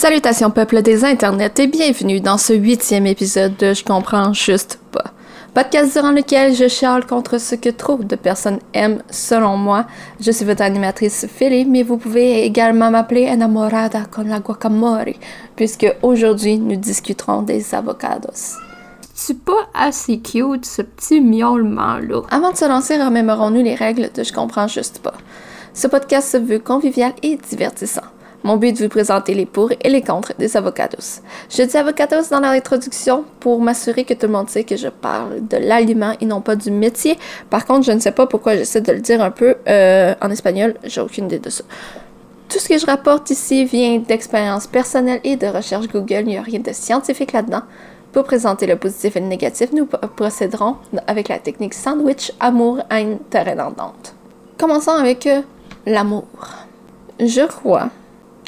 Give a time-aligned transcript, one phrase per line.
[0.00, 5.12] Salutations peuple des internets et bienvenue dans ce huitième épisode de Je comprends juste pas.
[5.52, 9.84] Podcast durant lequel je charle contre ce que trop de personnes aiment selon moi.
[10.18, 15.16] Je suis votre animatrice Philly, mais vous pouvez également m'appeler enamorada con la guacamole,
[15.54, 18.56] puisque aujourd'hui nous discuterons des avocados.
[19.12, 22.22] C'est pas assez cute ce petit miaulement-là.
[22.30, 25.18] Avant de se lancer, remémorons-nous les règles de Je comprends juste pas.
[25.74, 28.00] Ce podcast se veut convivial et divertissant.
[28.42, 31.20] Mon but est de vous présenter les pour et les contre des avocados.
[31.50, 35.46] Je dis avocados dans l'introduction pour m'assurer que tout le monde sait que je parle
[35.46, 37.18] de l'aliment et non pas du métier.
[37.50, 40.30] Par contre, je ne sais pas pourquoi j'essaie de le dire un peu euh, en
[40.30, 40.74] espagnol.
[40.84, 41.64] J'ai aucune idée de ça.
[42.48, 46.22] Tout ce que je rapporte ici vient d'expériences personnelles et de recherches Google.
[46.22, 47.62] Il n'y a rien de scientifique là-dedans.
[48.12, 50.76] Pour présenter le positif et le négatif, nous procéderons
[51.06, 54.14] avec la technique sandwich amour-haine terrain d'entente.
[54.58, 55.42] Commençons avec euh,
[55.86, 56.26] l'amour.
[57.20, 57.90] Je crois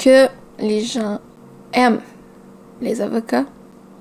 [0.03, 0.27] que
[0.59, 1.19] les gens
[1.71, 2.01] aiment
[2.81, 3.45] les avocats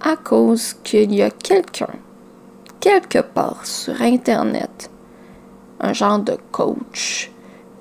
[0.00, 1.94] à cause qu'il y a quelqu'un,
[2.80, 4.90] quelque part sur Internet,
[5.78, 7.30] un genre de coach,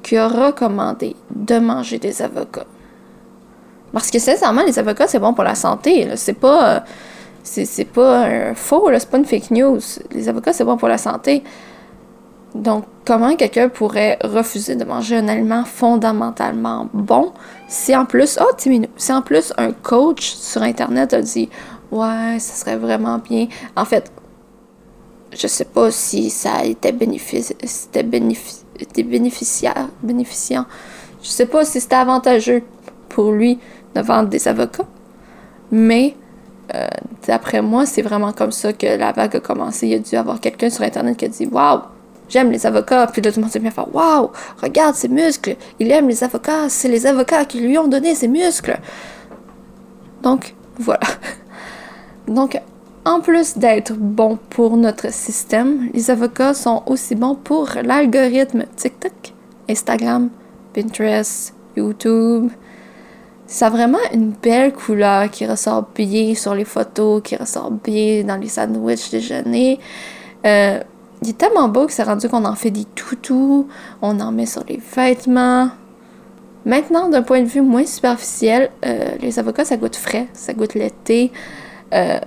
[0.04, 2.68] qui a recommandé de manger des avocats.
[3.92, 6.08] Parce que sincèrement, les avocats, c'est bon pour la santé.
[6.16, 6.76] C'est pas.
[6.76, 6.80] Euh,
[7.44, 9.80] c'est pas un faux, c'est pas une fake news.
[10.12, 11.44] Les avocats, c'est bon pour la santé.
[12.54, 17.32] Donc, comment quelqu'un pourrait refuser de manger un aliment fondamentalement bon
[17.70, 18.52] si en plus, oh,
[18.98, 21.50] si en plus un coach sur Internet a dit,
[21.92, 23.48] ouais, ça serait vraiment bien.
[23.76, 24.12] En fait,
[25.34, 26.94] je sais pas si ça était,
[27.66, 28.04] c'était
[29.04, 30.66] bénéficiaire, bénéficiant.
[31.24, 32.64] Je sais pas si c'était avantageux
[33.08, 33.60] pour lui
[33.96, 34.88] de vendre des avocats,
[35.72, 36.16] mais
[36.76, 36.88] euh,
[37.28, 39.88] d'après moi, c'est vraiment comme ça que la vague a commencé.
[39.88, 41.82] Il y a dû avoir quelqu'un sur Internet qui a dit Waouh,
[42.32, 43.08] j'aime les avocats.
[43.08, 45.56] Puis là, tout le monde s'est bien faire Waouh, regarde ses muscles.
[45.80, 46.70] Il aime les avocats.
[46.70, 48.80] C'est les avocats qui lui ont donné ses muscles.
[50.24, 51.02] Donc, voilà.
[52.28, 52.60] Donc,
[53.04, 59.34] en plus d'être bons pour notre système, les avocats sont aussi bons pour l'algorithme TikTok,
[59.70, 60.30] Instagram,
[60.74, 62.50] Pinterest, YouTube.
[63.48, 68.24] Ça a vraiment une belle couleur qui ressort bien sur les photos, qui ressort bien
[68.24, 69.80] dans les sandwichs déjeuner.
[70.46, 70.80] Euh,
[71.22, 73.68] il est tellement beau que c'est rendu qu'on en fait des toutous,
[74.02, 75.70] on en met sur les vêtements.
[76.66, 80.74] Maintenant, d'un point de vue moins superficiel, euh, les avocats, ça goûte frais, ça goûte
[80.74, 81.32] l'été.
[81.94, 82.20] Euh,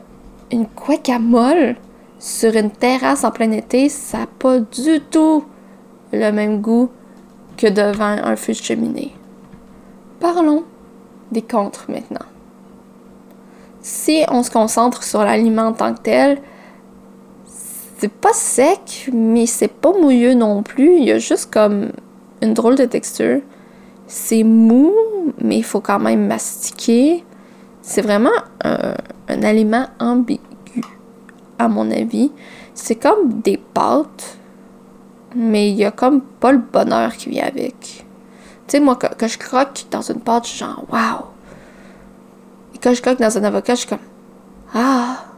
[0.52, 1.76] une guacamole
[2.18, 5.44] sur une terrasse en plein été, ça n'a pas du tout
[6.12, 6.90] le même goût
[7.56, 9.12] que devant un feu de cheminée.
[10.20, 10.64] Parlons
[11.32, 12.26] des contres maintenant.
[13.82, 16.40] Si on se concentre sur l'aliment en tant que tel,
[17.98, 20.96] c'est pas sec, mais c'est pas mouilleux non plus.
[20.98, 21.92] Il y a juste comme
[22.42, 23.40] une drôle de texture.
[24.06, 24.92] C'est mou,
[25.40, 27.24] mais il faut quand même mastiquer.
[27.82, 28.30] C'est vraiment
[28.62, 28.94] un,
[29.42, 30.40] aliment ambigu,
[31.58, 32.32] à mon avis.
[32.74, 34.38] C'est comme des pâtes,
[35.36, 37.74] mais il y a comme pas le bonheur qui vient avec.
[37.80, 38.02] Tu
[38.68, 41.26] sais, moi, quand, je croque dans une pâte, je suis genre, waouh!
[42.74, 43.98] Et quand je croque dans un avocat, je suis comme,
[44.74, 45.33] ah!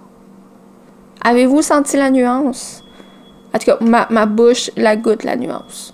[1.29, 2.85] Avez-vous senti la nuance?
[3.53, 5.93] En tout cas, ma, bouche la goûte la nuance.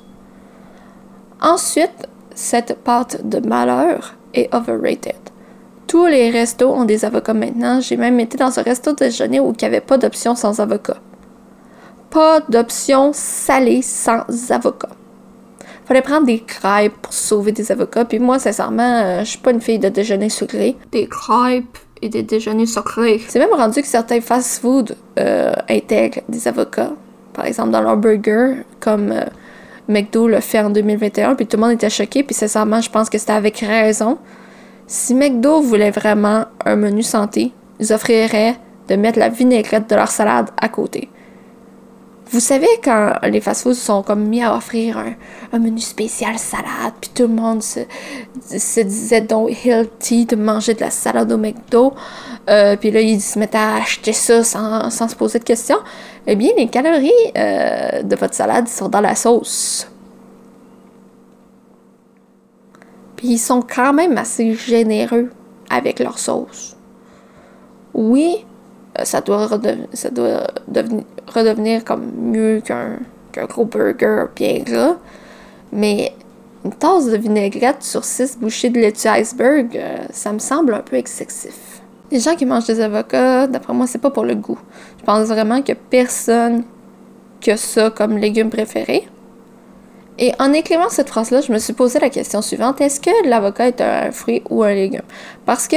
[1.41, 5.17] Ensuite, cette pâte de malheur est overrated.
[5.87, 7.81] Tous les restos ont des avocats maintenant.
[7.81, 10.99] J'ai même été dans un resto déjeuner où il n'y avait pas d'option sans avocat.
[12.11, 14.91] Pas d'option salée sans avocat.
[15.87, 18.05] Fallait prendre des crêpes pour sauver des avocats.
[18.05, 20.77] Puis moi, sincèrement, euh, je suis pas une fille de déjeuner sucré.
[20.91, 23.23] Des crêpes et des déjeuners sucrés.
[23.29, 26.93] C'est même rendu que certains fast-food euh, intègrent des avocats.
[27.33, 29.25] Par exemple, dans leur burger, comme euh,
[29.89, 33.09] McDo le fait en 2021, puis tout le monde était choqué, puis sincèrement, je pense
[33.09, 34.19] que c'était avec raison.
[34.87, 38.57] Si McDo voulait vraiment un menu santé, ils offriraient
[38.89, 41.09] de mettre la vinaigrette de leur salade à côté.
[42.33, 44.97] Vous savez, quand les fast-foods sont comme mis à offrir
[45.53, 50.81] un, menu spécial salade, puis tout le monde se, disait donc healthy de manger de
[50.81, 51.93] la salade au McDo,
[52.49, 55.77] euh, puis là, ils se mettaient à acheter ça sans, se poser de questions,
[56.27, 59.87] eh bien, les calories euh, de votre salade sont dans la sauce.
[63.17, 65.29] Puis ils sont quand même assez généreux
[65.69, 66.79] avec leur sauce.
[67.93, 68.47] Oui,
[69.05, 69.49] ça doit,
[69.93, 70.47] ça doit
[71.27, 72.99] redevenir comme mieux qu'un
[73.47, 74.97] gros burger bien gras.
[75.73, 76.13] Mais
[76.65, 80.81] une tasse de vinaigrette sur six bouchées de laitue iceberg, euh, ça me semble un
[80.81, 81.81] peu excessif.
[82.11, 84.59] Les gens qui mangent des avocats, d'après moi, c'est pas pour le goût.
[85.01, 86.63] Je pense vraiment que personne
[87.41, 89.09] que ça comme légume préféré.
[90.19, 93.69] Et en écrivant cette phrase-là, je me suis posé la question suivante est-ce que l'avocat
[93.69, 95.03] est un fruit ou un légume?
[95.47, 95.77] Parce que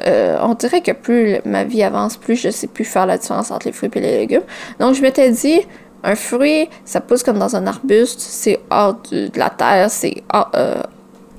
[0.00, 3.50] euh, on dirait que plus ma vie avance, plus je sais plus faire la différence
[3.50, 4.42] entre les fruits et les légumes.
[4.80, 5.60] Donc je m'étais dit
[6.02, 10.22] un fruit, ça pousse comme dans un arbuste, c'est hors de, la terre, c'est
[10.54, 10.82] euh,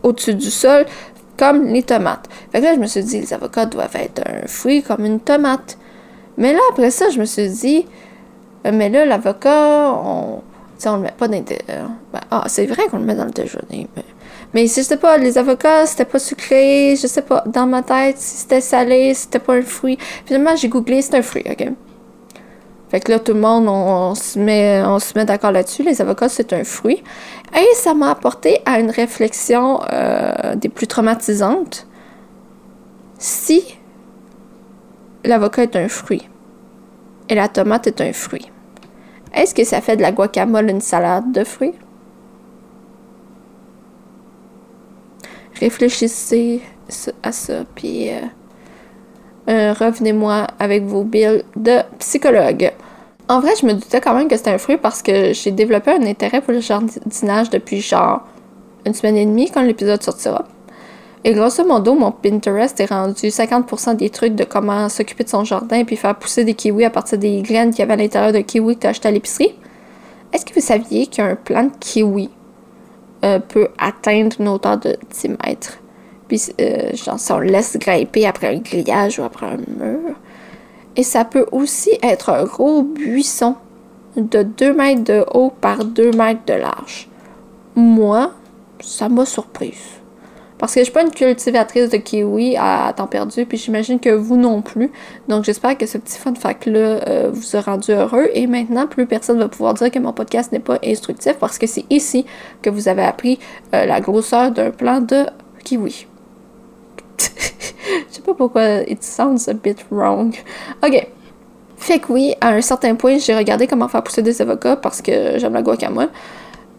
[0.03, 0.85] au-dessus du sol,
[1.37, 2.29] comme les tomates.
[2.51, 5.19] Fait que là, je me suis dit, les avocats doivent être un fruit comme une
[5.19, 5.77] tomate.
[6.37, 7.85] Mais là, après ça, je me suis dit,
[8.65, 10.41] euh, mais là, l'avocat, on,
[10.85, 13.31] on le met pas dans le ben, ah, c'est vrai qu'on le met dans le
[13.31, 14.03] déjeuner, mais,
[14.53, 18.17] mais je sais pas, les avocats, c'était pas sucré, je sais pas, dans ma tête,
[18.19, 19.97] si c'était salé, c'était pas un fruit.
[20.25, 21.69] Finalement, j'ai googlé, c'est un fruit, ok?
[22.93, 24.83] Fait que là, tout le monde, on, se met,
[25.15, 25.81] met d'accord là-dessus.
[25.81, 27.03] Les avocats, c'est un fruit.
[27.55, 31.87] Et ça m'a apporté à une réflexion euh, des plus traumatisantes.
[33.17, 33.79] Si
[35.25, 36.29] l'avocat est un fruit
[37.29, 38.51] et la tomate est un fruit,
[39.33, 41.73] est-ce que ça fait de la guacamole une salade de fruits?
[45.59, 46.61] Réfléchissez
[47.21, 48.19] à ça, puis euh,
[49.49, 52.71] euh, revenez-moi avec vos billes de psychologue.
[53.29, 55.91] En vrai, je me doutais quand même que c'était un fruit parce que j'ai développé
[55.91, 58.23] un intérêt pour le jardinage depuis genre
[58.85, 60.45] une semaine et demie quand l'épisode sortira.
[61.25, 65.45] Et grosso modo, mon Pinterest est rendu 50% des trucs de comment s'occuper de son
[65.45, 67.95] jardin et puis faire pousser des kiwis à partir des graines qu'il y avait à
[67.95, 69.55] l'intérieur de kiwi que tu as acheté à l'épicerie.
[70.33, 72.29] Est-ce que vous saviez qu'un plant de kiwi?
[73.23, 75.79] Euh, peut atteindre une hauteur de 10 mètres?
[76.27, 80.15] Puis, euh, genre, si on laisse grimper après un grillage ou après un mur.
[80.95, 83.55] Et ça peut aussi être un gros buisson
[84.15, 87.09] de 2 mètres de haut par 2 mètres de large.
[87.75, 88.31] Moi,
[88.79, 90.02] ça m'a surprise.
[90.63, 94.11] Parce que je suis pas une cultivatrice de kiwi à temps perdu, puis j'imagine que
[94.11, 94.93] vous non plus.
[95.27, 98.29] Donc j'espère que ce petit fun fact-là euh, vous a rendu heureux.
[98.33, 101.67] Et maintenant, plus personne va pouvoir dire que mon podcast n'est pas instructif parce que
[101.67, 102.25] c'est ici
[102.61, 103.39] que vous avez appris
[103.75, 105.25] euh, la grosseur d'un plant de
[105.65, 106.07] kiwi.
[107.19, 107.25] Je
[108.09, 110.33] sais pas pourquoi it sounds a bit wrong.
[110.81, 111.09] Ok.
[111.75, 115.01] Fait que oui, à un certain point, j'ai regardé comment faire pousser des avocats parce
[115.01, 116.07] que j'aime la guacamole.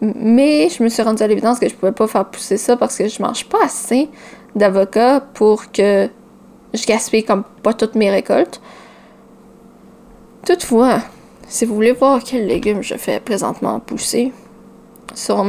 [0.01, 2.97] Mais je me suis rendue à l'évidence que je pouvais pas faire pousser ça parce
[2.97, 4.09] que je mange pas assez
[4.55, 6.09] d'avocats pour que
[6.73, 8.61] je gaspille comme pas toutes mes récoltes.
[10.45, 10.99] Toutefois,
[11.47, 14.31] si vous voulez voir quels légumes je fais présentement pousser
[15.13, 15.43] sur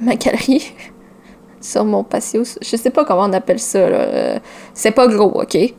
[0.00, 0.72] ma galerie,
[1.60, 2.44] sur mon patio.
[2.44, 3.78] Je sais pas comment on appelle ça.
[3.78, 4.38] Euh,
[4.74, 5.56] c'est pas gros, ok?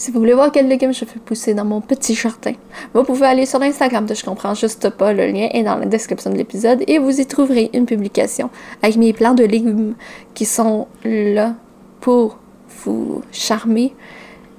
[0.00, 2.54] si vous voulez voir quel légumes je fais pousser dans mon petit jardin,
[2.94, 5.12] vous pouvez aller sur l'Instagram de Je comprends juste pas.
[5.12, 8.48] Le lien est dans la description de l'épisode et vous y trouverez une publication
[8.82, 9.94] avec mes plants de légumes
[10.32, 11.52] qui sont là
[12.00, 12.38] pour
[12.82, 13.94] vous charmer,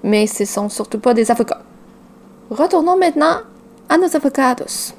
[0.03, 1.63] mais ce sont surtout pas des avocats.
[2.51, 3.38] Retournons maintenant
[3.89, 4.93] à nos avocados.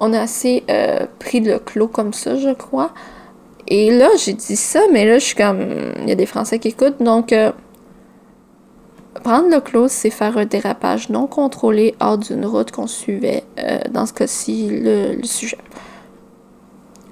[0.00, 2.90] On a assez euh, pris le clos comme ça, je crois.
[3.68, 5.92] Et là, j'ai dit ça, mais là, je suis comme.
[6.00, 7.34] Il y a des Français qui écoutent, donc.
[7.34, 7.52] Euh,
[9.22, 13.78] prendre le close, c'est faire un dérapage non contrôlé hors d'une route qu'on suivait, euh,
[13.90, 15.58] dans ce cas-ci, le, sujet.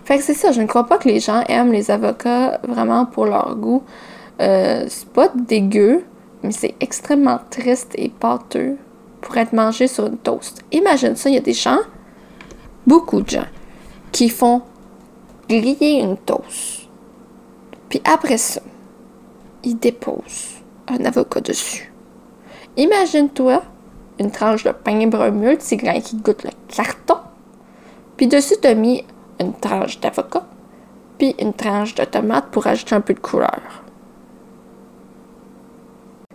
[0.04, 3.06] Fait que c'est ça, je ne crois pas que les gens aiment les avocats vraiment
[3.06, 3.82] pour leur goût.
[4.40, 6.04] Euh, c'est pas dégueu,
[6.42, 8.76] mais c'est extrêmement triste et pâteux
[9.20, 10.62] pour être mangé sur une toast.
[10.72, 11.78] Imagine ça, il y a des gens,
[12.86, 13.46] beaucoup de gens,
[14.12, 14.62] qui font
[15.48, 16.88] griller une toast.
[17.88, 18.60] Puis après ça,
[19.62, 20.56] il dépose
[20.88, 21.93] un avocat dessus.
[22.76, 23.62] Imagine-toi
[24.18, 27.18] une tranche de pain brun multigrain qui goûte le carton.
[28.16, 29.04] Puis dessus, tu as mis
[29.40, 30.46] une tranche d'avocat,
[31.18, 33.60] puis une tranche de tomate pour ajouter un peu de couleur.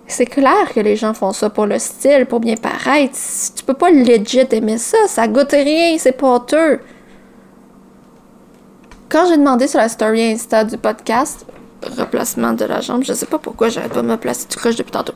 [0.08, 3.17] C'est clair que les gens font ça pour le style, pour bien paraître.
[3.55, 6.79] Tu peux pas legit aimer ça, ça goûte rien, c'est pâteux.
[9.08, 11.46] Quand j'ai demandé sur la story Insta du podcast,
[11.98, 14.75] replacement de la jambe, je sais pas pourquoi j'arrête pas de me placer du croche
[14.75, 15.13] depuis tantôt.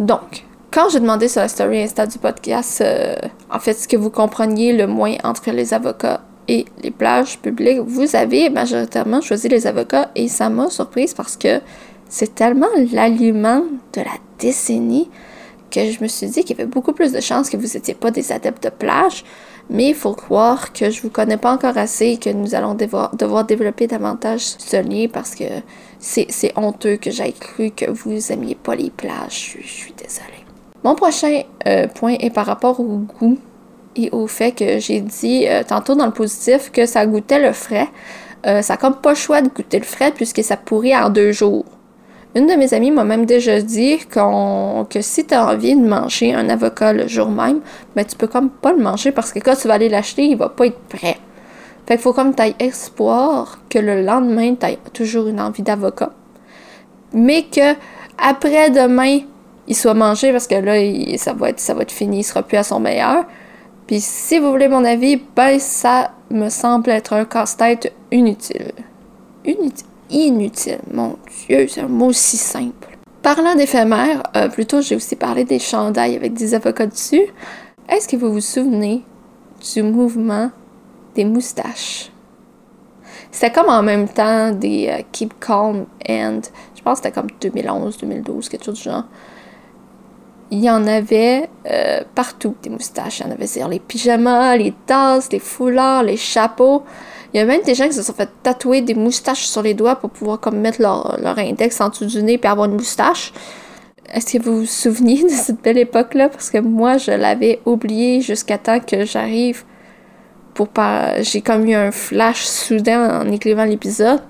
[0.00, 3.16] Donc, quand j'ai demandé sur la story Insta du podcast, euh,
[3.52, 7.80] en fait, ce que vous compreniez le moins entre les avocats et les plages publiques,
[7.80, 11.60] vous avez majoritairement choisi les avocats et ça m'a surprise parce que
[12.08, 15.10] c'est tellement l'aliment de la décennie
[15.70, 17.94] que je me suis dit qu'il y avait beaucoup plus de chances que vous n'étiez
[17.94, 19.22] pas des adeptes de plage.
[19.70, 22.74] Mais il faut croire que je vous connais pas encore assez et que nous allons
[22.74, 25.44] devoir, développer davantage ce lien parce que
[26.00, 29.56] c'est honteux que j'aille cru que vous aimiez pas les plages.
[29.60, 30.44] Je, suis désolée.
[30.82, 33.38] Mon prochain euh, point est par rapport au goût
[33.94, 37.52] et au fait que j'ai dit euh, tantôt dans le positif que ça goûtait le
[37.52, 37.88] frais.
[38.46, 41.10] Euh, ça n'a comme pas le choix de goûter le frais puisque ça pourrit en
[41.10, 41.64] deux jours.
[42.36, 46.32] Une de mes amies m'a même déjà dit que si tu as envie de manger
[46.32, 47.60] un avocat le jour même,
[47.96, 50.36] ben tu peux comme pas le manger parce que quand tu vas aller l'acheter, il
[50.36, 51.16] va pas être prêt.
[51.86, 56.12] Fait qu'il faut comme tu espoir que le lendemain, tu toujours une envie d'avocat.
[57.12, 57.74] Mais que
[58.16, 59.20] après demain,
[59.66, 62.44] il soit mangé parce que là, ça, va être, ça va être fini, il sera
[62.44, 63.24] plus à son meilleur.
[63.88, 68.70] Puis si vous voulez mon avis, ben ça me semble être un casse-tête inutile.
[69.44, 69.89] Inutile.
[70.10, 70.80] Inutile.
[70.92, 72.98] Mon Dieu, c'est un mot si simple.
[73.22, 77.26] Parlant d'éphémère, euh, plutôt j'ai aussi parlé des chandails avec des avocats dessus.
[77.88, 79.02] Est-ce que vous vous souvenez
[79.74, 80.50] du mouvement
[81.14, 82.10] des moustaches?
[83.30, 86.40] C'était comme en même temps des euh, Keep Calm and
[86.80, 89.04] je pense que c'était comme 2011, 2012, quelque chose du genre.
[90.50, 93.20] Il y en avait euh, partout des moustaches.
[93.20, 96.84] Il y en avait sur les pyjamas, les tasses, les foulards, les chapeaux.
[97.32, 99.74] Il y a même des gens qui se sont fait tatouer des moustaches sur les
[99.74, 103.32] doigts pour pouvoir comme mettre leur, index en dessous du nez et avoir une moustache.
[104.12, 106.28] Est-ce que vous vous souvenez de cette belle époque-là?
[106.28, 109.64] Parce que moi, je l'avais oublié jusqu'à temps que j'arrive
[110.54, 111.22] pour pas.
[111.22, 114.20] J'ai comme eu un flash soudain en écrivant l'épisode.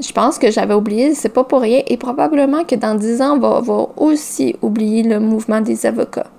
[0.00, 3.36] Je pense que j'avais oublié, c'est pas pour rien, et probablement que dans 10 ans,
[3.36, 6.30] on va avoir aussi oublié le mouvement des avocats.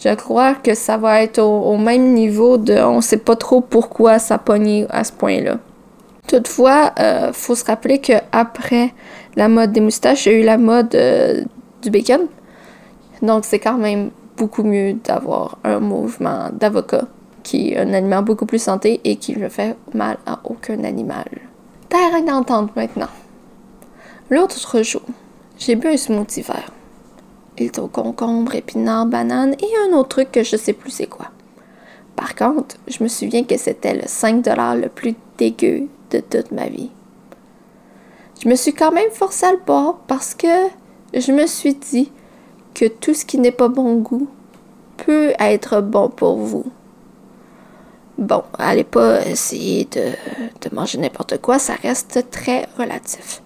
[0.00, 4.20] Je crois que ça va être au, même niveau de on sait pas trop pourquoi
[4.20, 5.58] ça pogne à ce point-là.
[6.28, 8.94] Toutefois, euh, faut se rappeler qu'après
[9.34, 11.42] la mode des moustaches, il a eu la mode euh,
[11.82, 12.28] du bacon.
[13.22, 17.08] Donc c'est quand même beaucoup mieux d'avoir un mouvement d'avocats
[17.42, 21.26] qui est un animal beaucoup plus santé et qui ne fait mal à aucun animal.
[21.88, 23.08] Terrain d'entente maintenant.
[24.30, 25.02] L'autre jour,
[25.58, 26.70] j'ai bu un smoothie vert.
[27.58, 31.06] Il était au concombre, épinard, banane et un autre truc que je sais plus c'est
[31.06, 31.26] quoi.
[32.14, 34.46] Par contre, je me souviens que c'était le 5
[34.76, 36.90] le plus dégueu de toute ma vie.
[38.42, 40.68] Je me suis quand même forcée à le boire parce que
[41.14, 42.12] je me suis dit
[42.74, 44.28] que tout ce qui n'est pas bon goût
[44.96, 46.66] peut être bon pour vous.
[48.18, 50.10] Bon, allez pas essayer de,
[50.60, 53.42] de manger n'importe quoi, ça reste très relatif.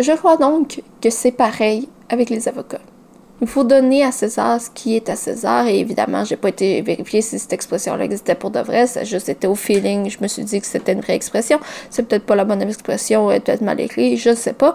[0.00, 2.80] Je crois donc que c'est pareil avec les avocats.
[3.40, 5.66] Il faut donner à César ce qui est à César.
[5.66, 8.86] Et évidemment, j'ai pas été vérifier si cette expression-là existait pour de vrai.
[8.86, 10.08] Ça juste été au feeling.
[10.08, 11.58] Je me suis dit que c'était une vraie expression.
[11.90, 14.74] C'est peut-être pas la bonne expression, elle peut-être mal écrite, je sais pas.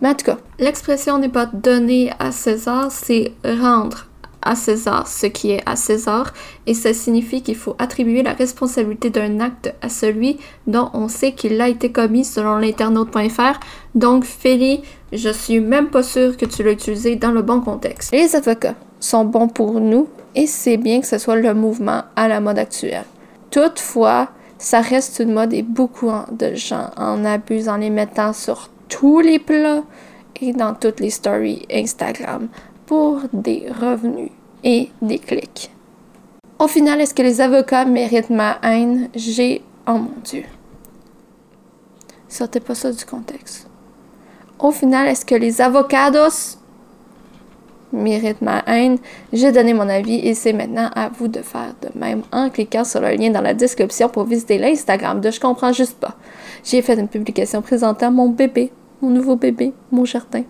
[0.00, 4.08] Mais en tout cas, l'expression n'est pas donner à César, c'est rendre
[4.42, 6.34] à César ce qui est à César,
[6.66, 11.32] et ça signifie qu'il faut attribuer la responsabilité d'un acte à celui dont on sait
[11.32, 13.60] qu'il a été commis selon l'internaute.fr.
[13.94, 18.12] Donc, Félix, je suis même pas sûre que tu l'as utilisé dans le bon contexte.
[18.12, 22.28] Les avocats sont bons pour nous, et c'est bien que ce soit le mouvement à
[22.28, 23.04] la mode actuelle.
[23.50, 24.28] Toutefois,
[24.58, 29.20] ça reste une mode et beaucoup de gens en abusent en les mettant sur tous
[29.20, 29.82] les plats
[30.40, 32.48] et dans toutes les stories Instagram
[32.86, 34.30] pour des revenus
[34.62, 35.70] et des clics.
[36.58, 39.10] Au final, est-ce que les avocats méritent ma haine?
[39.14, 39.62] J'ai...
[39.86, 40.44] Oh mon Dieu.
[42.28, 43.68] Sortez pas ça du contexte.
[44.58, 46.58] Au final, est-ce que les avocados
[47.92, 48.98] méritent ma haine?
[49.32, 52.84] J'ai donné mon avis et c'est maintenant à vous de faire de même en cliquant
[52.84, 56.16] sur le lien dans la description pour visiter l'Instagram de Je comprends juste pas.
[56.64, 60.44] J'ai fait une publication présentant mon bébé, mon nouveau bébé, mon jardin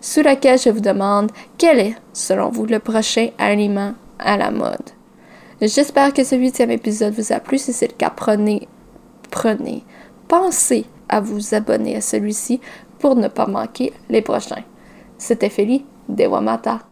[0.00, 4.90] sous laquelle je vous demande quel est, selon vous, le prochain aliment à la mode.
[5.60, 7.58] J'espère que ce huitième épisode vous a plu.
[7.58, 8.68] Si c'est le cas, prenez,
[9.30, 9.82] prenez,
[10.28, 12.60] pensez à vous abonner à celui-ci
[12.98, 14.64] pour ne pas manquer les prochains.
[15.16, 16.87] C'était Feli Dewamata.